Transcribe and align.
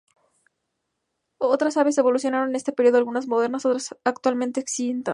Otras 1.37 1.77
aves 1.77 1.99
evolucionaron 1.99 2.49
en 2.49 2.55
este 2.55 2.71
período, 2.71 2.97
algunas 2.97 3.27
modernas, 3.27 3.67
otras 3.67 3.95
actualmente 4.03 4.59
extintas. 4.59 5.09